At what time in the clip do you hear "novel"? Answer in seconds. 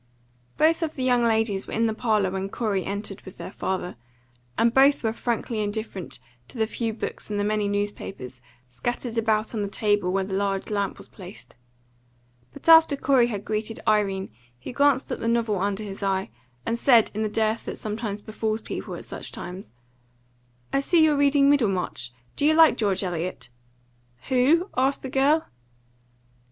15.27-15.59